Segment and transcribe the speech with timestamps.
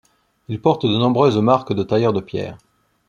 [0.49, 2.57] Il porte de nombreuses marques de tailleurs de pierre.